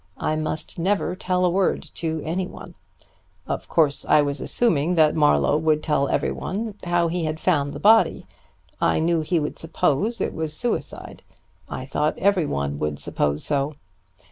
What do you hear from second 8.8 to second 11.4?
I knew he would suppose it was suicide;